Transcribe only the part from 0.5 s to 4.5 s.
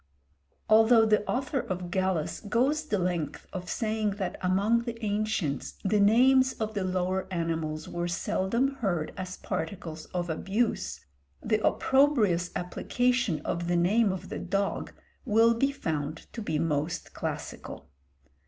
Although the author of Gallus goes the length of saying that